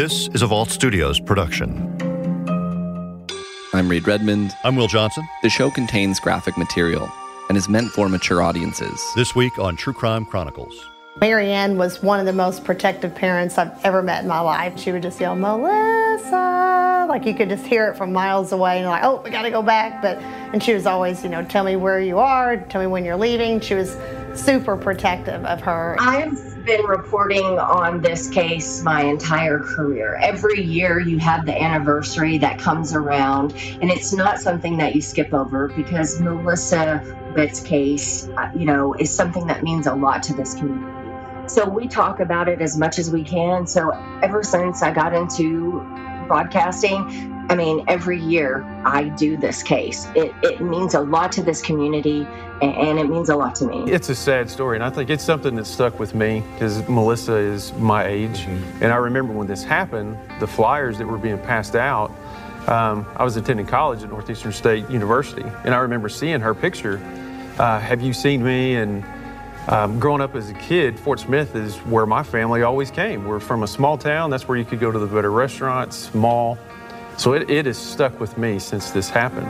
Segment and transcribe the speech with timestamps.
[0.00, 1.68] This is a Vault Studios production.
[3.74, 4.50] I'm Reed Redmond.
[4.64, 5.28] I'm Will Johnson.
[5.42, 7.06] The show contains graphic material
[7.50, 8.98] and is meant for mature audiences.
[9.14, 10.72] This week on True Crime Chronicles.
[11.20, 14.80] Marianne was one of the most protective parents I've ever met in my life.
[14.80, 18.86] She would just yell, Melissa, like you could just hear it from miles away, and
[18.86, 20.00] like, oh, we got to go back.
[20.00, 23.04] But and she was always, you know, tell me where you are, tell me when
[23.04, 23.60] you're leaving.
[23.60, 23.96] She was
[24.34, 25.96] super protective of her.
[25.98, 30.14] I've been reporting on this case my entire career.
[30.14, 35.00] Every year you have the anniversary that comes around, and it's not something that you
[35.00, 37.02] skip over because Melissa
[37.34, 41.48] Witt's case, uh, you know, is something that means a lot to this community.
[41.48, 43.66] So we talk about it as much as we can.
[43.66, 43.90] So
[44.22, 45.80] ever since I got into
[46.28, 50.06] broadcasting, I mean, every year I do this case.
[50.14, 52.24] It, it means a lot to this community
[52.62, 53.90] and it means a lot to me.
[53.90, 57.34] It's a sad story, and I think it's something that stuck with me because Melissa
[57.34, 58.40] is my age.
[58.40, 58.84] Mm-hmm.
[58.84, 62.10] And I remember when this happened, the flyers that were being passed out.
[62.68, 66.98] Um, I was attending college at Northeastern State University, and I remember seeing her picture.
[67.58, 68.76] Uh, have you seen me?
[68.76, 69.04] And
[69.68, 73.24] um, growing up as a kid, Fort Smith is where my family always came.
[73.24, 74.30] We're from a small town.
[74.30, 76.58] That's where you could go to the better restaurants, mall.
[77.20, 79.46] So it, it has stuck with me since this happened.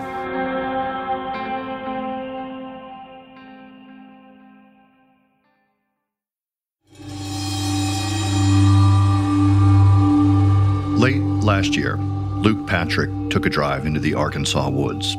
[10.98, 15.12] Late last year, Luke Patrick took a drive into the Arkansas woods.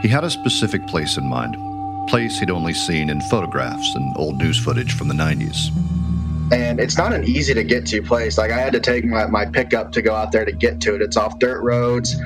[0.00, 1.56] He had a specific place in mind
[2.08, 5.70] place he'd only seen in photographs and old news footage from the 90s.
[6.52, 8.36] And it's not an easy to get to place.
[8.36, 10.94] Like, I had to take my, my pickup to go out there to get to
[10.96, 11.02] it.
[11.02, 12.16] It's off dirt roads,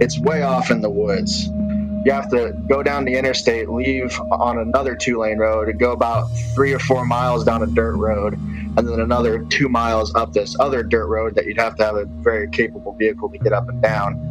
[0.00, 1.46] it's way off in the woods.
[1.46, 5.92] You have to go down the interstate, leave on another two lane road, and go
[5.92, 10.32] about three or four miles down a dirt road, and then another two miles up
[10.32, 13.52] this other dirt road that you'd have to have a very capable vehicle to get
[13.52, 14.30] up and down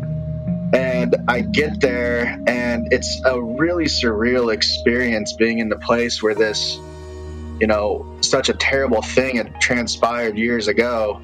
[0.74, 6.36] and I get there, and it's a really surreal experience being in the place where
[6.36, 6.78] this,
[7.60, 11.22] you know, such a terrible thing had transpired years ago.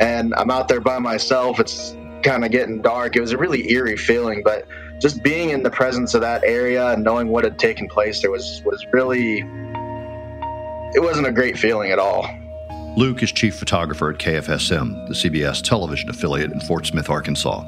[0.00, 1.60] And I'm out there by myself.
[1.60, 3.16] It's kind of getting dark.
[3.16, 4.66] It was a really eerie feeling, but
[5.00, 8.30] just being in the presence of that area and knowing what had taken place there
[8.30, 9.38] was was really
[10.94, 12.28] it wasn't a great feeling at all.
[12.96, 17.64] Luke is chief photographer at KFSM, the CBS television affiliate in Fort Smith, Arkansas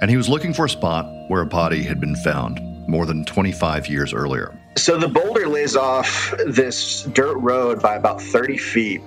[0.00, 3.24] and he was looking for a spot where a body had been found more than
[3.24, 4.58] 25 years earlier.
[4.76, 9.02] So the boulder lays off this dirt road by about 30 feet.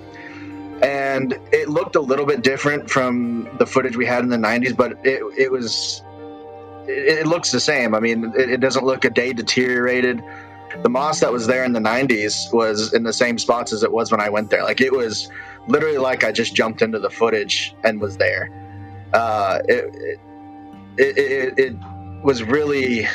[0.82, 4.76] And it looked a little bit different from the footage we had in the 90s,
[4.76, 6.02] but it, it was,
[6.86, 7.94] it, it looks the same.
[7.94, 10.22] I mean, it, it doesn't look a day deteriorated.
[10.82, 13.92] The moss that was there in the 90s was in the same spots as it
[13.92, 14.62] was when I went there.
[14.62, 15.28] Like it was
[15.66, 18.50] literally like I just jumped into the footage and was there.
[19.12, 20.18] Uh, it,
[20.96, 21.76] it, it, it
[22.22, 23.06] was really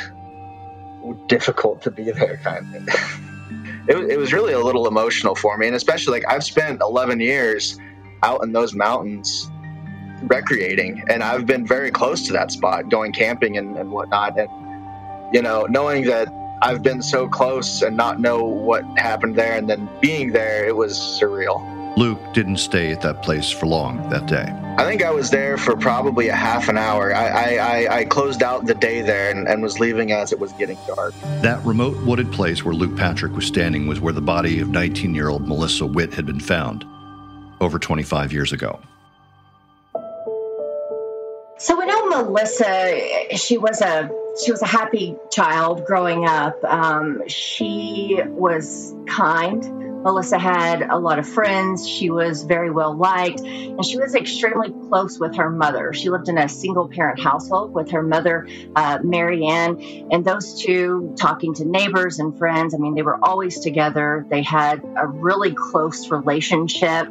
[1.26, 2.88] difficult to be there kind of.
[3.88, 7.20] It, it was really a little emotional for me and especially like i've spent 11
[7.20, 7.78] years
[8.22, 9.50] out in those mountains
[10.22, 14.50] recreating and i've been very close to that spot going camping and, and whatnot and
[15.34, 16.28] you know knowing that
[16.60, 20.76] i've been so close and not know what happened there and then being there it
[20.76, 24.46] was surreal Luke didn't stay at that place for long that day.
[24.78, 27.12] I think I was there for probably a half an hour.
[27.12, 30.52] I, I, I closed out the day there and, and was leaving as it was
[30.52, 31.12] getting dark.
[31.42, 35.12] That remote wooded place where Luke Patrick was standing was where the body of 19
[35.12, 36.84] year old Melissa Witt had been found
[37.60, 38.78] over 25 years ago.
[41.58, 43.36] So we know Melissa.
[43.36, 44.08] She was a
[44.44, 46.62] she was a happy child growing up.
[46.62, 49.77] Um, she was kind.
[50.08, 51.86] Melissa had a lot of friends.
[51.86, 55.92] She was very well liked, and she was extremely close with her mother.
[55.92, 61.14] She lived in a single parent household with her mother, uh, Marianne, and those two
[61.18, 62.74] talking to neighbors and friends.
[62.74, 64.24] I mean, they were always together.
[64.30, 67.06] They had a really close relationship,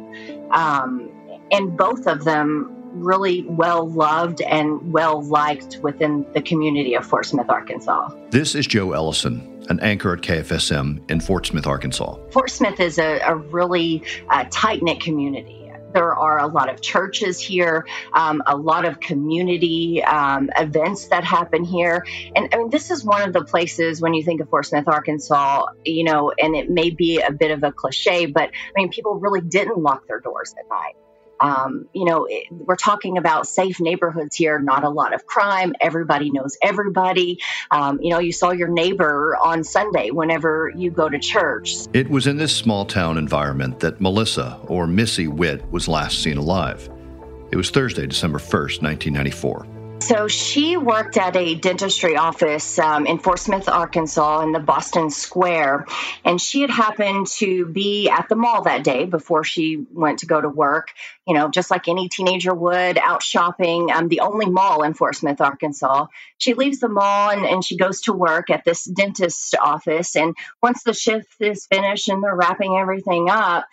[0.50, 1.08] um,
[1.52, 7.26] and both of them really well loved and well liked within the community of Fort
[7.26, 8.10] Smith, Arkansas.
[8.30, 12.16] This is Joe Ellison an anchor at KFSM in Fort Smith, Arkansas.
[12.30, 15.70] Fort Smith is a, a really uh, tight knit community.
[15.92, 21.24] There are a lot of churches here, um, a lot of community um, events that
[21.24, 22.04] happen here.
[22.36, 24.86] And I mean, this is one of the places when you think of Fort Smith,
[24.86, 28.90] Arkansas, you know, and it may be a bit of a cliche, but I mean,
[28.90, 30.94] people really didn't lock their doors at night
[31.40, 35.74] Um, you know, it, we're talking about safe neighborhoods here, not a lot of crime.
[35.80, 37.40] Everybody knows everybody.
[37.70, 41.74] Um, you know, you saw your neighbor on Sunday whenever you go to church.
[41.92, 46.36] It was in this small town environment that Melissa, or Missy Witt, was last seen
[46.36, 46.88] alive.
[47.50, 49.77] It was Thursday, December 1st, 1994.
[50.08, 55.10] So she worked at a dentistry office um, in Fort Smith, Arkansas, in the Boston
[55.10, 55.84] Square.
[56.24, 60.26] And she had happened to be at the mall that day before she went to
[60.26, 60.92] go to work,
[61.26, 65.14] you know, just like any teenager would, out shopping, um, the only mall in Fort
[65.14, 66.06] Smith, Arkansas.
[66.38, 70.16] She leaves the mall and, and she goes to work at this dentist office.
[70.16, 73.66] And once the shift is finished and they're wrapping everything up,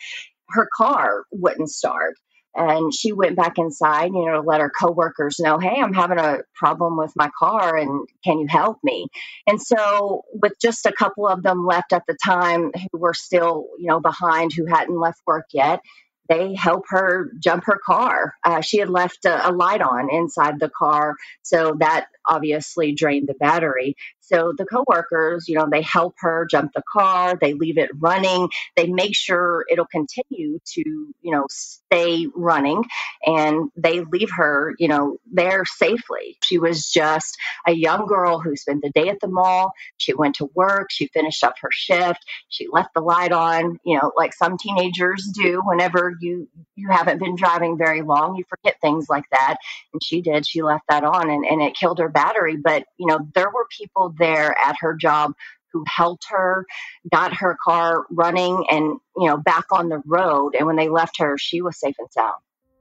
[0.50, 2.16] her car wouldn't start
[2.56, 6.20] and she went back inside you know to let her coworkers know hey i'm having
[6.20, 9.08] a problem with my car and can you help me
[9.46, 13.68] and so with just a couple of them left at the time who were still
[13.78, 15.82] you know behind who hadn't left work yet
[16.28, 18.34] they help her jump her car.
[18.44, 23.28] Uh, she had left a, a, light on inside the car, so that obviously drained
[23.28, 23.96] the battery.
[24.28, 28.50] So the coworkers, you know, they help her jump the car, they leave it running,
[28.76, 32.84] they make sure it'll continue to, you know, stay running
[33.26, 36.38] and they leave her, you know, there safely.
[36.44, 37.38] She was just
[37.68, 39.74] a young girl who spent the day at the mall.
[39.98, 43.98] She went to work, she finished up her shift, she left the light on, you
[43.98, 48.80] know, like some teenagers do whenever you you haven't been driving very long, you forget
[48.82, 49.58] things like that.
[49.94, 52.58] And she did, she left that on and, and it killed her battery.
[52.58, 55.34] But, you know, there were people there at her job
[55.72, 56.66] who helped her,
[57.12, 60.56] got her car running and, you know, back on the road.
[60.58, 62.36] And when they left her, she was safe and sound.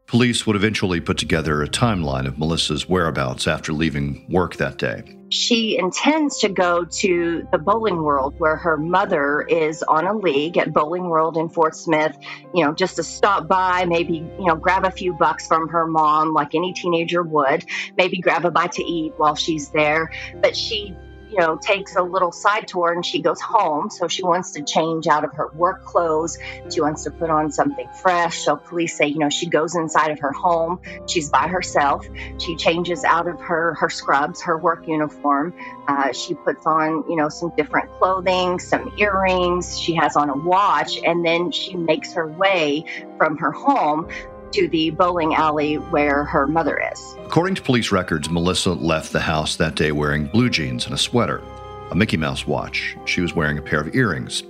[0.06, 5.02] Police would eventually put together a timeline of Melissa's whereabouts after leaving work that day.
[5.30, 10.58] She intends to go to the bowling world where her mother is on a league
[10.58, 12.16] at Bowling World in Fort Smith,
[12.54, 15.86] you know, just to stop by, maybe, you know, grab a few bucks from her
[15.86, 17.64] mom like any teenager would,
[17.96, 20.12] maybe grab a bite to eat while she's there.
[20.40, 20.94] But she
[21.34, 23.90] you know, takes a little side tour and she goes home.
[23.90, 26.38] So she wants to change out of her work clothes.
[26.72, 28.44] She wants to put on something fresh.
[28.44, 30.80] So police say, you know, she goes inside of her home.
[31.08, 32.06] She's by herself.
[32.38, 35.54] She changes out of her her scrubs, her work uniform.
[35.88, 39.76] Uh, she puts on, you know, some different clothing, some earrings.
[39.76, 42.84] She has on a watch, and then she makes her way
[43.18, 44.08] from her home
[44.54, 47.16] to the bowling alley where her mother is.
[47.26, 50.98] According to police records, Melissa left the house that day wearing blue jeans and a
[50.98, 51.42] sweater,
[51.90, 52.96] a Mickey Mouse watch.
[53.04, 54.42] She was wearing a pair of earrings.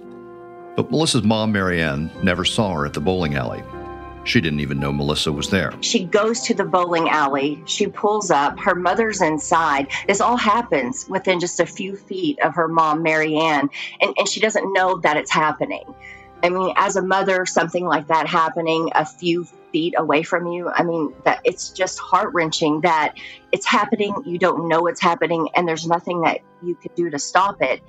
[0.77, 3.63] But Melissa's mom, Marianne, never saw her at the bowling alley.
[4.25, 5.73] She didn't even know Melissa was there.
[5.81, 7.63] She goes to the bowling alley.
[7.67, 8.59] She pulls up.
[8.59, 9.89] Her mother's inside.
[10.07, 13.71] This all happens within just a few feet of her mom, Marianne,
[14.01, 15.85] and, and she doesn't know that it's happening.
[16.43, 20.71] I mean, as a mother, something like that happening a few feet away from you,
[20.71, 23.17] I mean, that it's just heart wrenching that
[23.51, 24.15] it's happening.
[24.25, 27.83] You don't know it's happening, and there's nothing that you could do to stop it.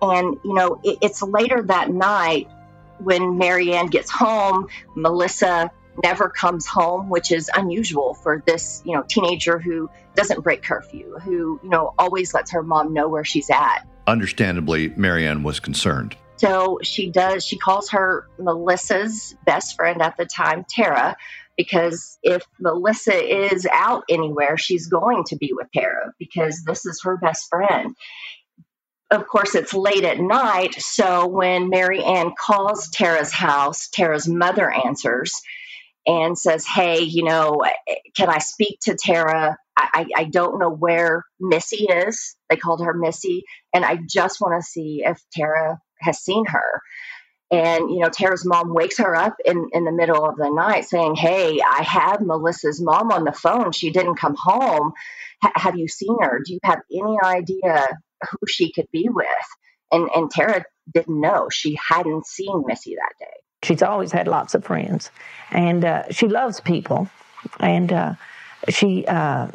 [0.00, 2.48] And, you know, it, it's later that night
[2.98, 9.02] when Marianne gets home, Melissa never comes home, which is unusual for this, you know,
[9.02, 13.50] teenager who doesn't break curfew, who, you know, always lets her mom know where she's
[13.50, 13.84] at.
[14.06, 16.14] Understandably, Marianne was concerned.
[16.42, 21.16] So she does, she calls her Melissa's best friend at the time, Tara,
[21.56, 27.00] because if Melissa is out anywhere, she's going to be with Tara because this is
[27.04, 27.94] her best friend.
[29.12, 34.68] Of course, it's late at night, so when Mary Ann calls Tara's house, Tara's mother
[34.68, 35.42] answers
[36.08, 37.62] and says, Hey, you know,
[38.16, 39.58] can I speak to Tara?
[39.76, 42.34] I, I don't know where Missy is.
[42.50, 46.82] They called her Missy, and I just want to see if Tara has seen her.
[47.50, 50.86] And, you know, Tara's mom wakes her up in, in the middle of the night
[50.86, 53.72] saying, Hey, I have Melissa's mom on the phone.
[53.72, 54.92] She didn't come home.
[55.44, 56.40] H- have you seen her?
[56.44, 57.88] Do you have any idea
[58.30, 59.26] who she could be with?
[59.92, 61.48] And, and Tara didn't know.
[61.50, 63.40] She hadn't seen Missy that day.
[63.62, 65.10] She's always had lots of friends,
[65.52, 67.08] and uh, she loves people,
[67.60, 68.14] and uh,
[68.68, 69.46] she uh,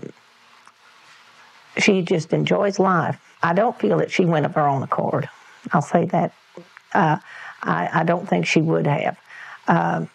[1.77, 3.19] she just enjoys life.
[3.43, 5.29] I don't feel that she went of her own accord.
[5.71, 6.33] I'll say that.
[6.93, 7.17] Uh,
[7.63, 9.17] I, I, don't think she would have.
[9.67, 10.09] Um,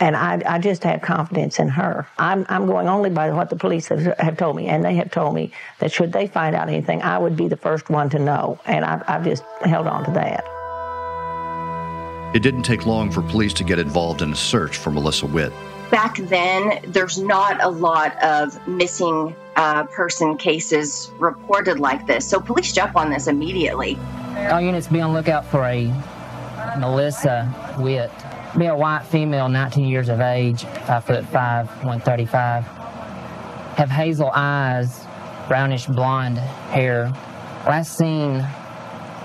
[0.00, 2.06] and I, I, just have confidence in her.
[2.18, 5.10] I'm, I'm, going only by what the police have, have, told me, and they have
[5.10, 8.18] told me that should they find out anything, I would be the first one to
[8.18, 10.44] know, and I've, I've just held on to that.
[12.34, 15.52] It didn't take long for police to get involved in a search for Melissa Witt.
[15.90, 22.28] Back then, there's not a lot of missing uh, person cases reported like this.
[22.28, 23.98] So police jump on this immediately.
[24.50, 25.86] All units be on lookout for a
[26.78, 28.10] Melissa Witt
[28.56, 32.64] be a white female, 19 years of age, 5 foot 5, 135.
[32.64, 35.04] Have hazel eyes,
[35.46, 37.12] brownish blonde hair.
[37.66, 38.44] Last seen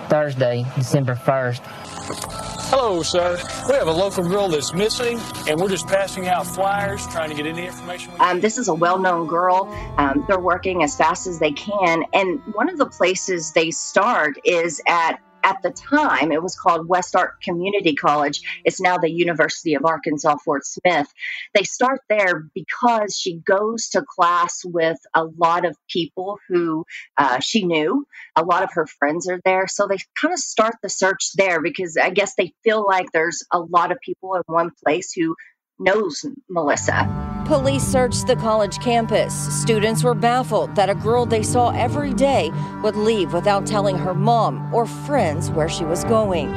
[0.09, 2.52] Thursday, December 1st.
[2.75, 3.37] Hello, sir.
[3.67, 7.35] We have a local girl that's missing, and we're just passing out flyers trying to
[7.35, 8.11] get any information.
[8.19, 9.67] Um, this is a well known girl.
[9.99, 12.03] Um, they're working as fast as they can.
[12.13, 16.87] And one of the places they start is at at the time, it was called
[16.87, 18.41] Westark Community College.
[18.63, 21.07] It's now the University of Arkansas Fort Smith.
[21.53, 26.85] They start there because she goes to class with a lot of people who
[27.17, 28.05] uh, she knew.
[28.35, 29.67] A lot of her friends are there.
[29.67, 33.43] So they kind of start the search there because I guess they feel like there's
[33.51, 35.35] a lot of people in one place who
[35.79, 37.07] knows Melissa.
[37.45, 39.33] Police searched the college campus.
[39.61, 42.51] Students were baffled that a girl they saw every day
[42.81, 46.51] would leave without telling her mom or friends where she was going.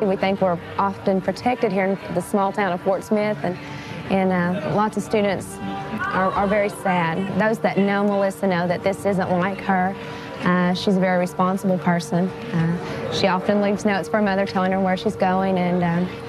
[0.00, 3.56] We think we're often protected here in the small town of Fort Smith, and,
[4.10, 7.18] and uh, lots of students are, are, very sad.
[7.40, 9.96] Those that know Melissa know that this isn't like her.
[10.40, 12.28] Uh, she's a very responsible person.
[12.28, 16.25] Uh, she often leaves notes for her mother telling her where she's going, and um,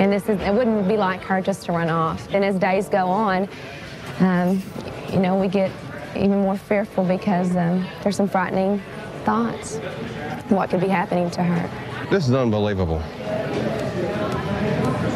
[0.00, 2.26] and this is, it wouldn't be like her just to run off.
[2.32, 3.48] And as days go on,
[4.20, 4.62] um,
[5.12, 5.70] you know, we get
[6.16, 8.82] even more fearful because um, there's some frightening
[9.24, 9.76] thoughts.
[10.48, 12.06] What could be happening to her?
[12.08, 12.98] This is unbelievable.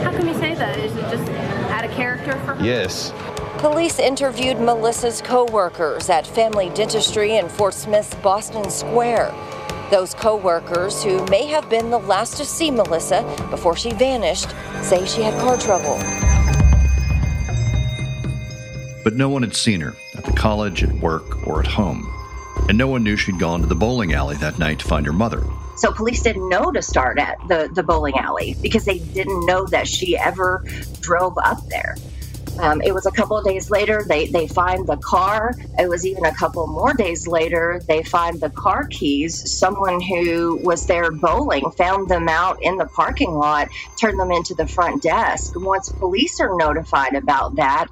[0.03, 0.79] How can you say that?
[0.79, 1.33] Is it just
[1.71, 2.65] out of character for her?
[2.65, 3.13] Yes.
[3.59, 9.33] Police interviewed Melissa's co-workers at Family Dentistry in Fort Smith's Boston Square.
[9.95, 14.51] Those co workers who may have been the last to see Melissa before she vanished
[14.83, 15.97] say she had car trouble.
[19.05, 22.13] But no one had seen her at the college, at work, or at home.
[22.69, 25.13] And no one knew she'd gone to the bowling alley that night to find her
[25.13, 25.45] mother.
[25.77, 29.65] So police didn't know to start at the, the bowling alley because they didn't know
[29.67, 30.65] that she ever
[31.03, 31.95] drove up there.
[32.59, 35.55] Um, it was a couple of days later, they, they find the car.
[35.79, 39.59] It was even a couple more days later, they find the car keys.
[39.59, 43.69] Someone who was there bowling found them out in the parking lot,
[44.01, 45.53] turned them into the front desk.
[45.57, 47.89] Once police are notified about that,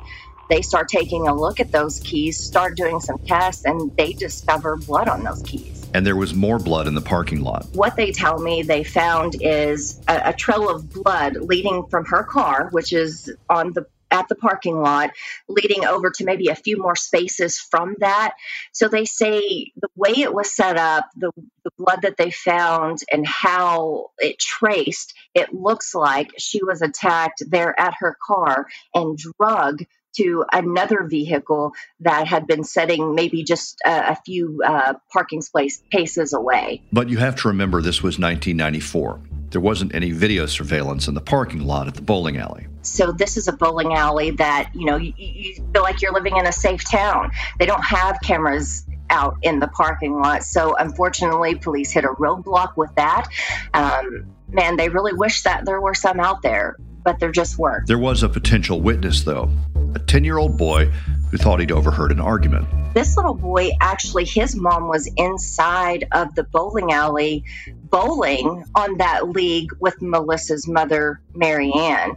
[0.49, 4.77] they start taking a look at those keys, start doing some tests, and they discover
[4.77, 5.89] blood on those keys.
[5.95, 7.67] And there was more blood in the parking lot.
[7.73, 12.23] What they tell me they found is a, a trail of blood leading from her
[12.23, 15.11] car, which is on the at the parking lot,
[15.49, 18.35] leading over to maybe a few more spaces from that.
[18.73, 21.33] So they say the way it was set up, the,
[21.65, 27.43] the blood that they found, and how it traced, it looks like she was attacked
[27.49, 29.83] there at her car and drug
[30.17, 35.83] to another vehicle that had been sitting maybe just a, a few uh, parking space
[35.91, 36.83] paces away.
[36.93, 39.21] But you have to remember this was 1994.
[39.53, 42.67] There wasn't any video surveillance in the parking lot at the bowling alley.
[42.83, 46.37] So this is a bowling alley that you know you, you feel like you're living
[46.37, 47.31] in a safe town.
[47.59, 50.43] They don't have cameras out in the parking lot.
[50.43, 53.29] So unfortunately, police hit a roadblock with that.
[53.75, 57.87] Um, man, they really wish that there were some out there, but there just weren't.
[57.87, 59.51] There was a potential witness, though
[59.95, 60.91] a 10 year old boy
[61.33, 62.69] who thought he'd overheard an argument.
[62.93, 67.45] This little boy, actually, his mom was inside of the bowling alley
[67.85, 72.17] bowling on that league with Melissa's mother, Marianne.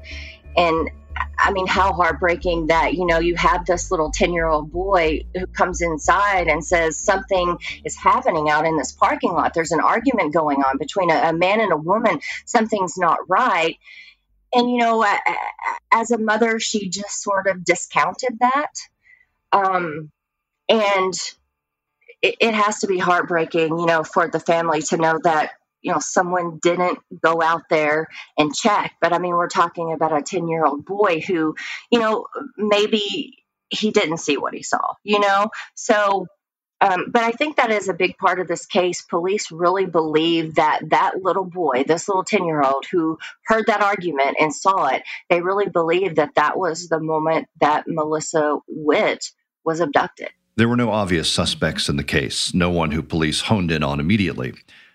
[0.57, 0.91] And
[1.39, 5.25] I mean, how heartbreaking that, you know, you have this little 10 year old boy
[5.33, 9.53] who comes inside and says something is happening out in this parking lot.
[9.53, 12.19] There's an argument going on between a, a man and a woman.
[12.45, 13.77] Something's not right.
[14.53, 15.05] And, you know,
[15.91, 18.71] as a mother, she just sort of discounted that.
[19.55, 20.11] Um,
[20.69, 21.13] and
[22.21, 25.91] it, it has to be heartbreaking, you know, for the family to know that you
[25.91, 28.07] know someone didn't go out there
[28.39, 31.55] and check but i mean we're talking about a 10 year old boy who
[31.91, 32.25] you know
[32.57, 36.25] maybe he didn't see what he saw you know so
[36.81, 39.01] um, but I think that is a big part of this case.
[39.01, 43.81] Police really believe that that little boy, this little 10 year old who heard that
[43.81, 49.25] argument and saw it, they really believe that that was the moment that Melissa Witt
[49.65, 50.29] was abducted.
[50.57, 53.99] There were no obvious suspects in the case, no one who police honed in on
[53.99, 54.53] immediately.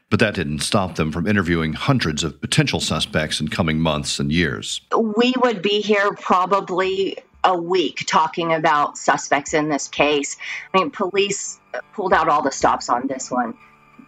[0.08, 4.32] But that didn't stop them from interviewing hundreds of potential suspects in coming months and
[4.32, 4.80] years.
[5.16, 10.36] We would be here probably a week talking about suspects in this case.
[10.74, 11.60] I mean, police
[11.92, 13.54] pulled out all the stops on this one.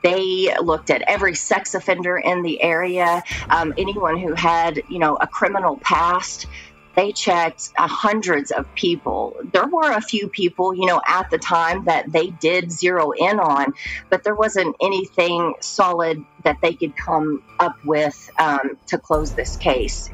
[0.02, 5.16] They looked at every sex offender in the area, um, anyone who had, you know,
[5.16, 6.46] a criminal past.
[6.94, 9.36] They checked uh, hundreds of people.
[9.52, 13.40] There were a few people, you know, at the time that they did zero in
[13.40, 13.74] on,
[14.10, 19.56] but there wasn't anything solid that they could come up with um, to close this
[19.56, 20.10] case.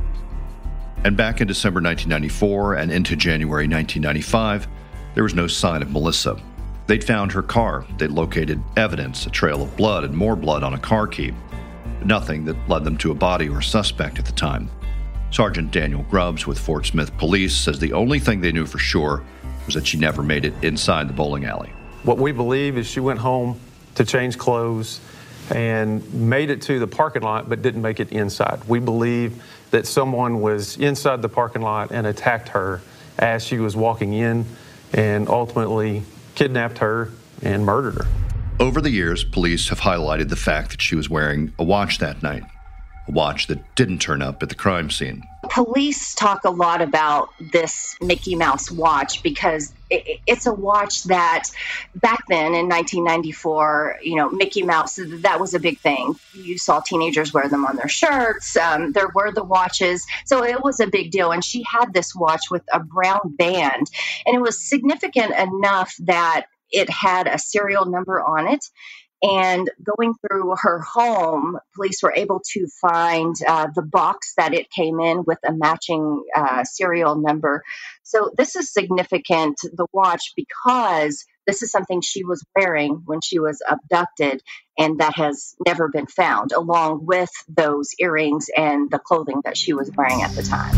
[1.04, 4.68] And back in December 1994 and into January 1995,
[5.14, 6.40] there was no sign of Melissa.
[6.86, 7.84] They'd found her car.
[7.98, 11.32] They'd located evidence, a trail of blood and more blood on a car key.
[12.04, 14.70] Nothing that led them to a body or suspect at the time.
[15.30, 19.22] Sergeant Daniel Grubbs with Fort Smith Police says the only thing they knew for sure
[19.66, 21.70] was that she never made it inside the bowling alley.
[22.02, 23.60] What we believe is she went home
[23.96, 25.00] to change clothes
[25.50, 28.62] and made it to the parking lot but didn't make it inside.
[28.66, 32.80] We believe that someone was inside the parking lot and attacked her
[33.18, 34.46] as she was walking in
[34.92, 36.02] and ultimately
[36.34, 37.10] kidnapped her
[37.42, 38.06] and murdered her.
[38.60, 42.22] Over the years, police have highlighted the fact that she was wearing a watch that
[42.22, 42.44] night,
[43.08, 45.24] watch that didn't turn up at the crime scene.
[45.50, 51.44] Police talk a lot about this Mickey Mouse watch because it's a watch that
[51.94, 56.14] back then in 1994, you know, Mickey Mouse, that was a big thing.
[56.34, 58.56] You saw teenagers wear them on their shirts.
[58.56, 60.06] Um, there were the watches.
[60.26, 61.32] So it was a big deal.
[61.32, 63.90] And she had this watch with a brown band,
[64.26, 68.64] and it was significant enough that it had a serial number on it.
[69.22, 74.70] And going through her home, police were able to find uh, the box that it
[74.70, 77.64] came in with a matching uh, serial number.
[78.04, 83.40] So, this is significant, the watch, because this is something she was wearing when she
[83.40, 84.40] was abducted,
[84.78, 89.72] and that has never been found, along with those earrings and the clothing that she
[89.72, 90.76] was wearing at the time.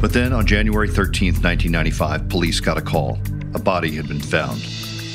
[0.00, 3.18] But then on January 13th, 1995, police got a call.
[3.52, 4.62] A body had been found.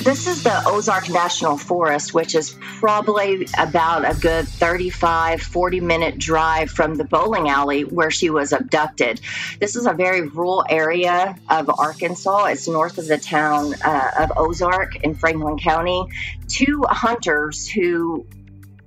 [0.05, 6.19] This is the Ozark National Forest, which is probably about a good 35, 40 minute
[6.19, 9.19] drive from the bowling alley where she was abducted.
[9.59, 12.45] This is a very rural area of Arkansas.
[12.45, 16.05] It's north of the town uh, of Ozark in Franklin County.
[16.49, 18.27] Two hunters who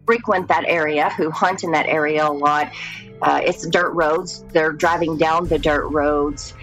[0.06, 2.70] frequent that area, who hunt in that area a lot,
[3.20, 4.44] uh, it's dirt roads.
[4.52, 6.54] They're driving down the dirt roads.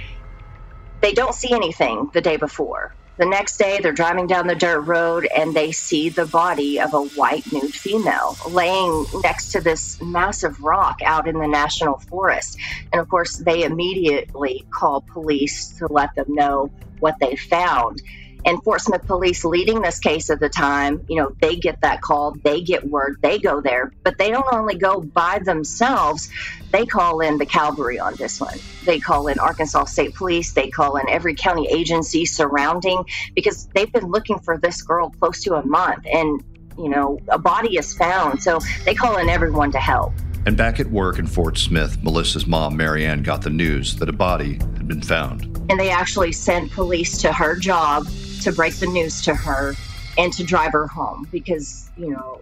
[1.02, 4.82] They don't see anything the day before the next day, they're driving down the dirt
[4.82, 10.02] road and they see the body of a white nude female laying next to this
[10.02, 12.58] massive rock out in the national forest.
[12.92, 18.02] And of course, they immediately call police to let them know what they found
[18.46, 22.02] and Fort Smith police leading this case at the time, you know, they get that
[22.02, 26.30] call, they get word, they go there, but they don't only go by themselves,
[26.72, 28.58] they call in the cavalry on this one.
[28.84, 33.04] They call in Arkansas State Police, they call in every county agency surrounding
[33.34, 36.44] because they've been looking for this girl close to a month and,
[36.78, 38.44] you know, a body is found.
[38.44, 40.14] So they call in everyone to help.
[40.46, 44.14] And back at work in Fort Smith, Melissa's mom, Marianne, got the news that a
[44.14, 45.46] body had been found.
[45.72, 48.08] And they actually sent police to her job
[48.46, 49.76] to break the news to her
[50.18, 52.42] and to drive her home because, you know,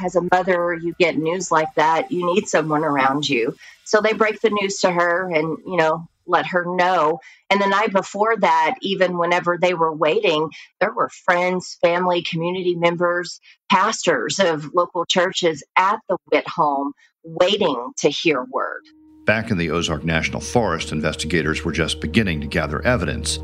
[0.00, 3.56] as a mother, you get news like that, you need someone around you.
[3.84, 7.20] So they break the news to her and, you know, let her know.
[7.50, 10.50] And the night before that, even whenever they were waiting,
[10.80, 17.92] there were friends, family, community members, pastors of local churches at the Witt home waiting
[17.98, 18.82] to hear word.
[19.24, 23.38] Back in the Ozark National Forest, investigators were just beginning to gather evidence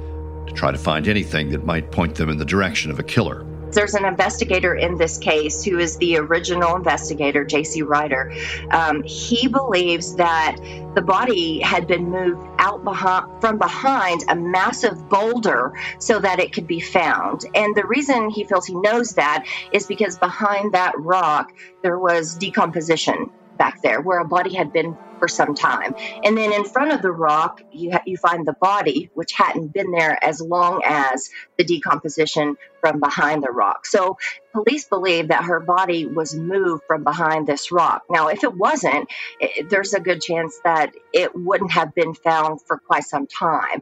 [0.54, 3.46] try to find anything that might point them in the direction of a killer.
[3.72, 7.80] There's an investigator in this case who is the original investigator, J.C.
[7.80, 8.34] Ryder.
[8.70, 10.56] Um, he believes that
[10.94, 16.52] the body had been moved out behind, from behind a massive boulder so that it
[16.52, 17.46] could be found.
[17.54, 22.36] And the reason he feels he knows that is because behind that rock there was
[22.36, 23.30] decomposition
[23.62, 25.94] back there where a body had been for some time.
[26.24, 29.72] And then in front of the rock, you, ha- you find the body, which hadn't
[29.72, 33.86] been there as long as the decomposition from behind the rock.
[33.86, 34.16] So
[34.52, 38.02] police believe that her body was moved from behind this rock.
[38.10, 42.58] Now, if it wasn't, it, there's a good chance that it wouldn't have been found
[42.66, 43.80] for quite some time.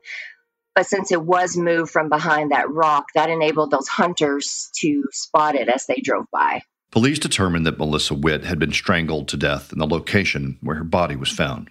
[0.75, 5.55] But since it was moved from behind that rock, that enabled those hunters to spot
[5.55, 6.61] it as they drove by.
[6.91, 10.85] Police determined that Melissa Witt had been strangled to death in the location where her
[10.85, 11.71] body was found.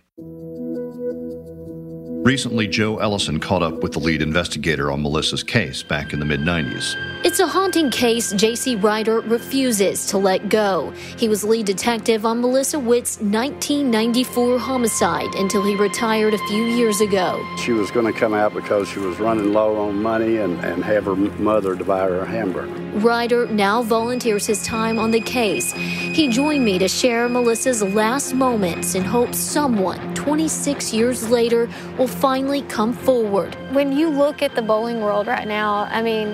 [2.24, 6.26] Recently, Joe Ellison caught up with the lead investigator on Melissa's case back in the
[6.26, 6.96] mid 90s.
[7.24, 8.76] It's a haunting case J.C.
[8.76, 10.92] Ryder refuses to let go.
[11.18, 17.00] He was lead detective on Melissa Witt's 1994 homicide until he retired a few years
[17.00, 17.42] ago.
[17.58, 20.84] She was going to come out because she was running low on money and, and
[20.84, 22.68] have her mother to buy her a hamburger.
[23.00, 25.72] Ryder now volunteers his time on the case.
[25.72, 32.08] He joined me to share Melissa's last moments in hopes someone 26 years later, will
[32.08, 33.56] finally come forward.
[33.72, 36.28] When you look at the bowling world right now, I mean,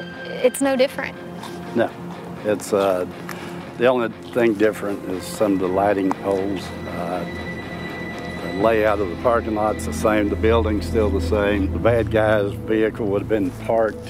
[0.43, 1.15] it's no different.
[1.75, 1.91] No,
[2.45, 3.05] it's uh,
[3.77, 6.63] the only thing different is some of the lighting poles.
[6.63, 7.25] Uh,
[8.41, 10.29] the layout of the parking lot's the same.
[10.29, 11.71] The building's still the same.
[11.71, 14.07] The bad guy's vehicle would have been parked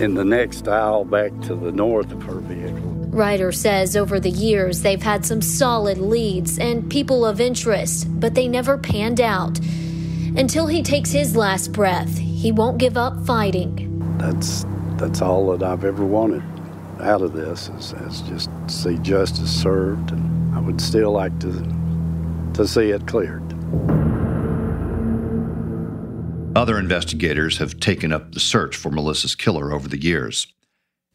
[0.00, 2.91] in the next aisle back to the north of her vehicle.
[3.12, 8.34] Ryder says over the years they've had some solid leads and people of interest, but
[8.34, 9.58] they never panned out.
[10.34, 14.16] Until he takes his last breath, he won't give up fighting.
[14.16, 14.64] That's
[14.96, 16.42] that's all that I've ever wanted
[17.02, 21.52] out of this is, is just see justice served, and I would still like to
[22.54, 23.42] to see it cleared.
[26.56, 30.46] Other investigators have taken up the search for Melissa's killer over the years.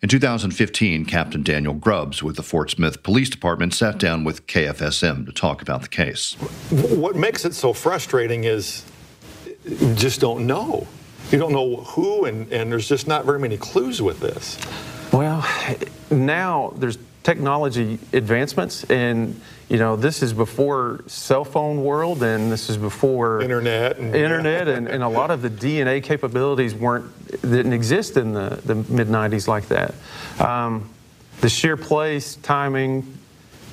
[0.04, 5.26] In 2015, Captain Daniel Grubbs with the Fort Smith Police Department sat down with KFSM
[5.26, 6.36] to talk about the case.
[6.70, 8.86] What makes it so frustrating is
[9.66, 10.86] you just don't know.
[11.32, 14.60] You don't know who, and, and there's just not very many clues with this.
[15.12, 15.44] Well,
[16.12, 19.38] now there's technology advancements, and
[19.68, 24.70] you know this is before cell phone world, and this is before internet, and, internet,
[24.70, 27.06] and, and a lot of the DNA capabilities weren't
[27.42, 29.94] didn't exist in the, the mid '90s like that.
[30.40, 30.90] Um,
[31.42, 33.06] the sheer place, timing,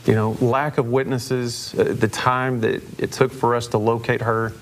[0.04, 4.22] you know, lack of witnesses, uh, the time that it took for us to locate
[4.22, 4.52] her.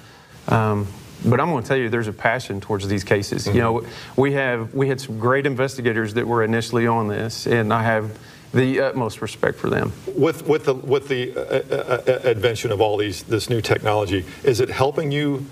[0.48, 0.86] Um,
[1.24, 3.46] but I'm going to tell you, there's a passion towards these cases.
[3.46, 3.56] Mm-hmm.
[3.56, 7.72] You know, we have we had some great investigators that were initially on this, and
[7.72, 8.18] I have
[8.52, 9.92] the utmost respect for them.
[10.14, 14.60] With with the with the uh, uh, invention of all these this new technology, is
[14.60, 15.46] it helping you,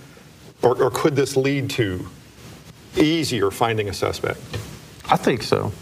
[0.62, 2.06] or, or could this lead to
[2.96, 4.40] easier finding a suspect?
[5.08, 5.72] I think so.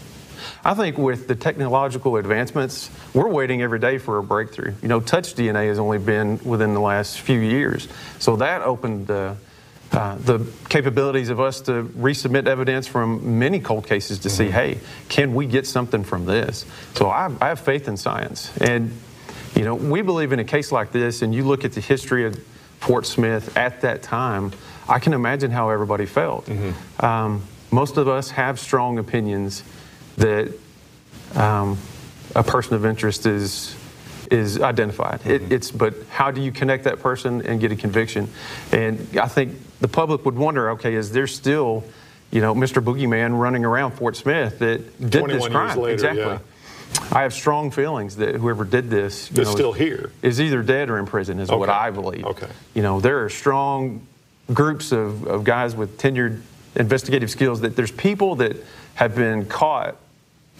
[0.63, 4.73] I think with the technological advancements, we're waiting every day for a breakthrough.
[4.81, 7.87] You know, touch DNA has only been within the last few years,
[8.19, 9.11] so that opened.
[9.11, 9.35] Uh,
[9.91, 14.37] uh, the capabilities of us to resubmit evidence from many cold cases to mm-hmm.
[14.37, 16.65] see, hey, can we get something from this?
[16.93, 18.55] So I, I, have faith in science.
[18.57, 18.91] And,
[19.55, 22.25] you know, we believe in a case like this, and you look at the history
[22.25, 22.39] of
[22.79, 24.51] Fort Smith at that time,
[24.87, 26.45] I can imagine how everybody felt.
[26.45, 27.05] Mm-hmm.
[27.05, 29.63] Um, most of us have strong opinions
[30.17, 30.53] that
[31.35, 31.77] um,
[32.35, 33.75] a person of interest is
[34.31, 35.21] is identified.
[35.21, 35.45] Mm-hmm.
[35.45, 38.29] It, it's but how do you connect that person and get a conviction?
[38.71, 41.83] And I think the public would wonder, okay, is there still,
[42.31, 42.83] you know, Mr.
[42.83, 45.77] Boogeyman running around Fort Smith that did this crime?
[45.77, 46.21] Later, exactly.
[46.23, 46.39] Yeah.
[47.11, 50.11] I have strong feelings that whoever did this is still here.
[50.21, 51.57] Is either dead or in prison, is okay.
[51.57, 52.25] what I believe.
[52.25, 52.47] Okay.
[52.73, 54.05] You know, there are strong
[54.51, 56.41] groups of, of guys with tenured
[56.75, 58.57] investigative skills that there's people that
[58.95, 59.97] have been caught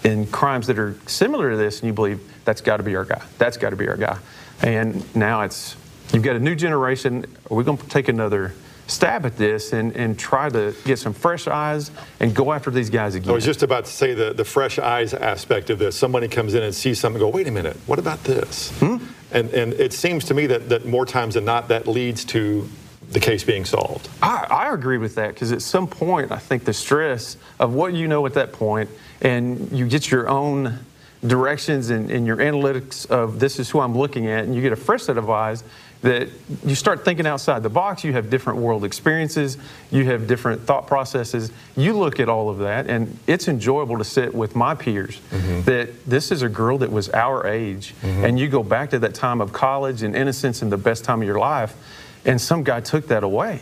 [0.04, 3.06] in crimes that are similar to this, and you believe that's got to be our
[3.06, 3.22] guy.
[3.38, 4.18] That's got to be our guy.
[4.62, 5.76] And now it's
[6.14, 7.26] you've got a new generation.
[7.50, 8.54] Are we going to take another
[8.88, 12.90] stab at this and, and try to get some fresh eyes and go after these
[12.90, 13.30] guys again?
[13.30, 15.96] I was just about to say the, the fresh eyes aspect of this.
[15.96, 18.72] Somebody comes in and sees something and go, wait a minute, what about this?
[18.80, 18.98] Hmm?
[19.32, 22.68] And, and it seems to me that, that more times than not, that leads to
[23.12, 24.08] the case being solved.
[24.22, 27.94] I, I agree with that because at some point, I think the stress of what
[27.94, 28.90] you know at that point,
[29.22, 30.80] and you get your own
[31.26, 34.72] directions and, and your analytics of this is who I'm looking at, and you get
[34.72, 35.64] a fresh set of eyes
[36.02, 36.30] that
[36.66, 38.06] you start thinking outside the box.
[38.06, 39.58] You have different world experiences,
[39.92, 41.52] you have different thought processes.
[41.76, 45.64] You look at all of that, and it's enjoyable to sit with my peers mm-hmm.
[45.64, 48.24] that this is a girl that was our age, mm-hmm.
[48.24, 51.22] and you go back to that time of college and innocence and the best time
[51.22, 51.76] of your life,
[52.26, 53.62] and some guy took that away.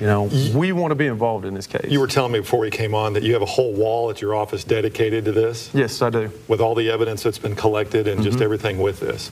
[0.00, 1.90] You know, we want to be involved in this case.
[1.90, 4.22] You were telling me before we came on that you have a whole wall at
[4.22, 5.70] your office dedicated to this?
[5.74, 6.30] Yes, I do.
[6.48, 8.30] With all the evidence that's been collected and mm-hmm.
[8.30, 9.30] just everything with this.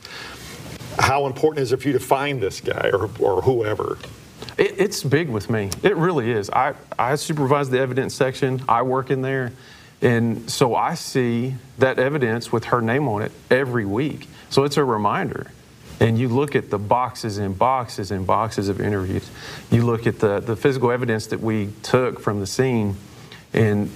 [0.99, 3.97] How important is it for you to find this guy or, or whoever?
[4.59, 5.71] It, it's big with me.
[5.83, 6.51] It really is.
[6.51, 9.53] I, I supervise the evidence section, I work in there.
[10.03, 14.29] And so I see that evidence with her name on it every week.
[14.51, 15.51] So it's a reminder
[16.01, 19.29] and you look at the boxes and boxes and boxes of interviews.
[19.71, 22.97] You look at the, the physical evidence that we took from the scene,
[23.53, 23.91] and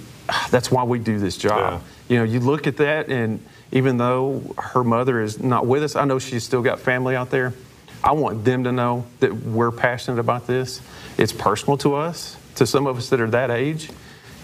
[0.51, 1.83] that's why we do this job.
[2.09, 2.15] Yeah.
[2.15, 5.97] You know, you look at that, and even though her mother is not with us,
[5.97, 7.55] I know she's still got family out there.
[8.05, 10.81] I want them to know that we're passionate about this.
[11.19, 13.91] It's personal to us, to some of us that are that age.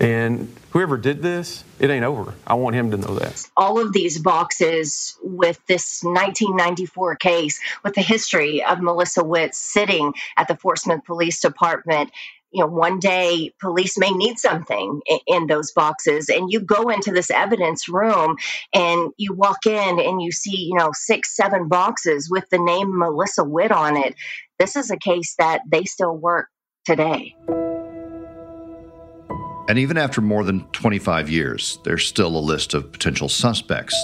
[0.00, 2.34] And whoever did this, it ain't over.
[2.46, 3.48] I want him to know that.
[3.56, 10.14] All of these boxes with this 1994 case, with the history of Melissa Witt sitting
[10.36, 12.10] at the Fort Smith Police Department
[12.50, 16.30] you know, one day police may need something in, in, those boxes.
[16.30, 18.36] And you go into this evidence room
[18.72, 22.98] and you walk in and you see, you know, six, seven boxes with the name
[22.98, 24.14] Melissa Witt on it
[24.58, 26.48] this is a case that they still work
[26.84, 27.36] today.
[29.68, 33.94] And even after more than 25 years, there's still a list of potential suspects.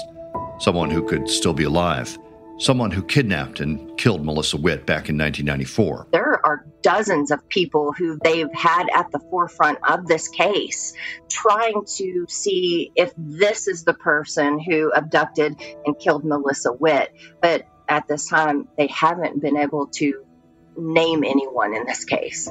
[0.58, 2.18] Someone who could still be alive.
[2.58, 6.08] Someone who kidnapped and killed Melissa Witt back in 1994.
[6.12, 10.92] There are dozens of people who they've had at the forefront of this case
[11.30, 17.10] trying to see if this is the person who abducted and killed Melissa Witt.
[17.40, 20.24] But at this time, they haven't been able to
[20.76, 22.50] name anyone in this case.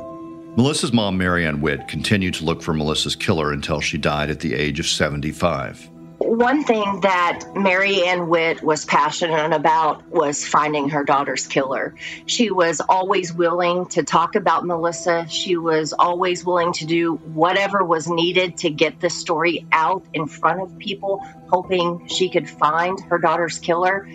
[0.55, 4.53] Melissa's mom, Marianne Witt, continued to look for Melissa's killer until she died at the
[4.53, 5.89] age of 75.
[6.19, 11.95] One thing that Mary Ann Witt was passionate about was finding her daughter's killer.
[12.27, 15.25] She was always willing to talk about Melissa.
[15.27, 20.27] She was always willing to do whatever was needed to get the story out in
[20.27, 24.07] front of people, hoping she could find her daughter's killer.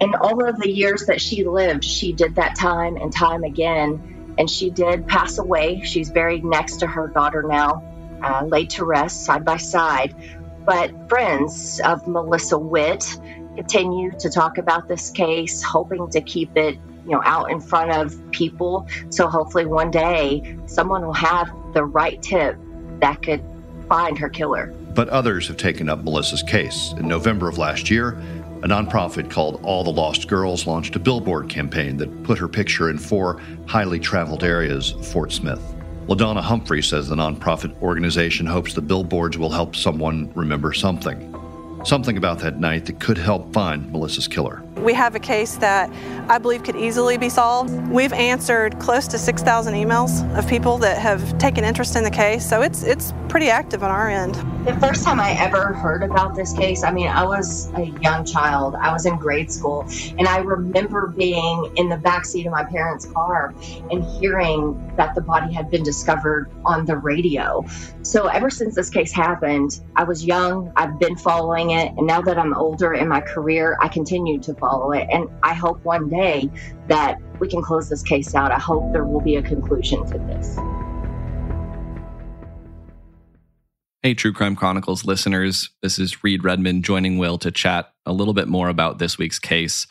[0.00, 4.11] And all of the years that she lived, she did that time and time again
[4.38, 5.82] and she did pass away.
[5.84, 7.82] She's buried next to her daughter now,
[8.22, 10.14] uh, laid to rest side by side.
[10.64, 13.18] But friends of Melissa Witt
[13.56, 17.92] continue to talk about this case, hoping to keep it, you know, out in front
[17.92, 18.88] of people.
[19.10, 22.56] So hopefully one day someone will have the right tip
[23.00, 23.42] that could
[23.88, 24.72] find her killer.
[24.94, 26.92] But others have taken up Melissa's case.
[26.98, 28.22] In November of last year,
[28.62, 32.90] a nonprofit called All the Lost Girls launched a billboard campaign that put her picture
[32.90, 35.60] in four highly traveled areas of Fort Smith.
[36.06, 41.28] LaDonna Humphrey says the nonprofit organization hopes the billboards will help someone remember something.
[41.84, 44.62] Something about that night that could help find Melissa's killer.
[44.82, 45.90] We have a case that
[46.28, 47.70] I believe could easily be solved.
[47.88, 52.48] We've answered close to 6,000 emails of people that have taken interest in the case,
[52.48, 54.34] so it's it's pretty active on our end.
[54.66, 58.24] The first time I ever heard about this case, I mean, I was a young
[58.24, 58.74] child.
[58.74, 59.86] I was in grade school,
[60.18, 63.54] and I remember being in the back seat of my parents' car
[63.90, 67.64] and hearing that the body had been discovered on the radio.
[68.02, 70.72] So ever since this case happened, I was young.
[70.76, 74.54] I've been following it, and now that I'm older in my career, I continue to
[74.54, 75.08] follow it.
[75.12, 76.50] And I hope one day
[76.88, 78.50] that we can close this case out.
[78.50, 80.56] I hope there will be a conclusion to this.
[84.02, 85.70] Hey, True Crime Chronicles listeners.
[85.80, 89.38] This is Reed Redmond joining Will to chat a little bit more about this week's
[89.38, 89.86] case.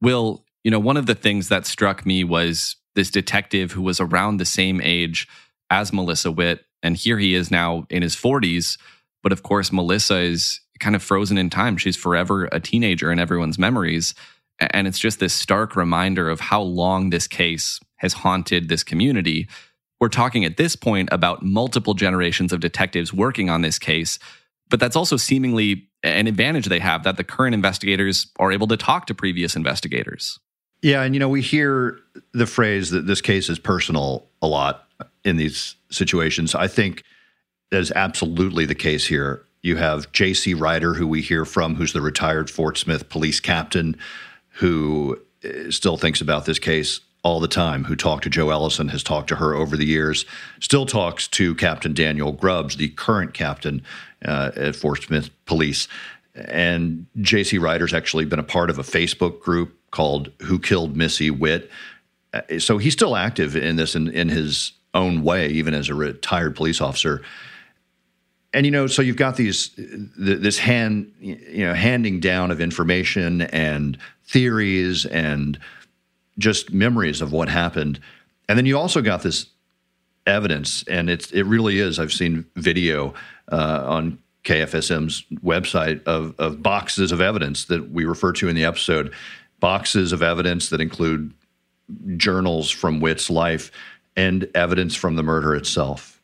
[0.00, 4.00] Will, you know, one of the things that struck me was this detective who was
[4.00, 5.28] around the same age
[5.68, 6.64] as Melissa Witt.
[6.82, 8.78] And here he is now in his 40s.
[9.22, 11.76] But of course, Melissa is kind of frozen in time.
[11.76, 14.14] She's forever a teenager in everyone's memories.
[14.58, 19.48] And it's just this stark reminder of how long this case has haunted this community.
[20.00, 24.18] We're talking at this point about multiple generations of detectives working on this case,
[24.68, 28.76] but that's also seemingly an advantage they have that the current investigators are able to
[28.76, 30.38] talk to previous investigators.
[30.82, 31.98] Yeah, and you know, we hear
[32.32, 34.88] the phrase that this case is personal a lot
[35.24, 36.54] in these situations.
[36.54, 37.02] I think
[37.70, 39.44] that is absolutely the case here.
[39.62, 40.54] You have J.C.
[40.54, 43.96] Ryder, who we hear from, who's the retired Fort Smith police captain,
[44.54, 48.88] who uh, still thinks about this case all the time, who talked to Joe Ellison,
[48.88, 50.24] has talked to her over the years,
[50.60, 53.82] still talks to Captain Daniel Grubbs, the current captain
[54.24, 55.86] uh, at Fort Smith Police.
[56.34, 57.58] And J.C.
[57.58, 61.70] Ryder's actually been a part of a Facebook group called Who Killed Missy Witt.
[62.32, 65.94] Uh, so he's still active in this in, in his own way, even as a
[65.94, 67.22] retired police officer
[68.52, 73.42] and you know, so you've got these this hand you know handing down of information
[73.42, 75.58] and theories and
[76.38, 78.00] just memories of what happened,
[78.48, 79.46] and then you also got this
[80.26, 81.98] evidence, and it's it really is.
[81.98, 83.14] I've seen video
[83.52, 88.64] uh, on KFSM's website of of boxes of evidence that we refer to in the
[88.64, 89.12] episode,
[89.60, 91.32] boxes of evidence that include
[92.16, 93.70] journals from Witt's life
[94.16, 96.19] and evidence from the murder itself.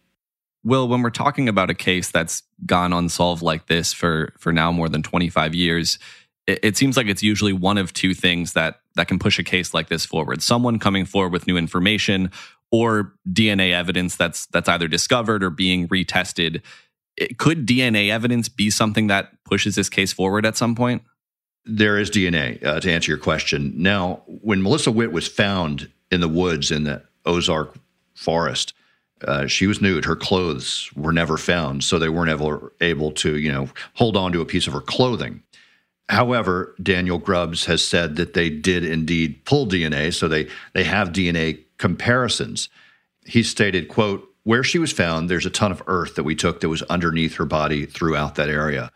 [0.67, 4.73] Will, when we're talking about a case that's gone unsolved like this for for now
[4.73, 6.01] more than 25 years,
[6.49, 9.45] it, it, seems like it's usually one of two things that that can push a
[9.45, 10.43] case like this forward.
[10.43, 12.33] Someone coming forward with new information
[12.73, 16.63] or DNA evidence that's that's either discovered or being retested.
[17.17, 21.03] It, could DNA evidence be something that pushes this case forward at some point?
[21.65, 23.73] There is DNA uh, to answer your question.
[23.77, 27.79] Now, when Melissa Witt was found in the woods in the Ozark
[28.15, 28.75] forest,
[29.25, 30.05] uh, she was nude.
[30.05, 34.33] Her clothes were never found, so they weren't ever able to, you know, hold on
[34.33, 35.43] to a piece of her clothing.
[36.09, 41.09] However, Daniel Grubbs has said that they did indeed pull DNA, so they they have
[41.09, 42.69] DNA comparisons.
[43.25, 46.61] He stated, "quote Where she was found, there's a ton of earth that we took
[46.61, 48.93] that was underneath her body throughout that area.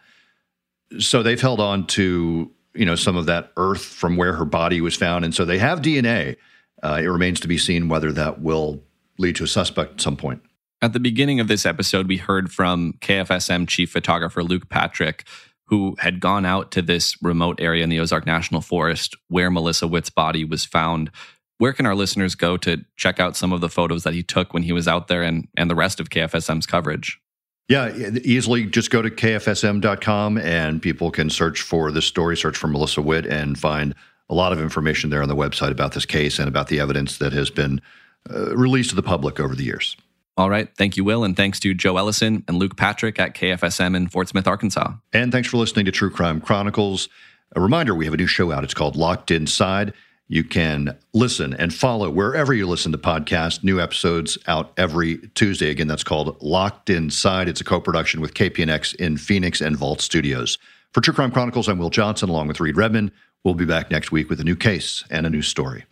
[0.98, 4.80] So they've held on to you know some of that earth from where her body
[4.80, 6.36] was found, and so they have DNA."
[6.82, 8.82] Uh, it remains to be seen whether that will
[9.20, 10.42] lead to a suspect at some point.
[10.82, 15.24] At the beginning of this episode, we heard from KFSM chief photographer Luke Patrick,
[15.66, 19.86] who had gone out to this remote area in the Ozark National Forest where Melissa
[19.86, 21.10] Witt's body was found.
[21.58, 24.54] Where can our listeners go to check out some of the photos that he took
[24.54, 27.20] when he was out there and, and the rest of KFSM's coverage?
[27.68, 32.66] Yeah, easily just go to kfsm.com and people can search for this story, search for
[32.66, 33.94] Melissa Witt, and find
[34.28, 37.18] a lot of information there on the website about this case and about the evidence
[37.18, 37.80] that has been
[38.28, 39.96] uh, released to the public over the years.
[40.36, 40.68] All right.
[40.76, 41.24] Thank you, Will.
[41.24, 44.92] And thanks to Joe Ellison and Luke Patrick at KFSM in Fort Smith, Arkansas.
[45.12, 47.08] And thanks for listening to True Crime Chronicles.
[47.54, 48.64] A reminder we have a new show out.
[48.64, 49.92] It's called Locked Inside.
[50.28, 53.64] You can listen and follow wherever you listen to podcasts.
[53.64, 55.70] New episodes out every Tuesday.
[55.70, 57.48] Again, that's called Locked Inside.
[57.48, 60.56] It's a co production with KPNX in Phoenix and Vault Studios.
[60.92, 63.10] For True Crime Chronicles, I'm Will Johnson along with Reed Redmond.
[63.42, 65.84] We'll be back next week with a new case and a new story.